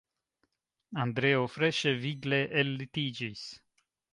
[1.03, 3.45] Andreo freŝe, vigle ellitiĝis.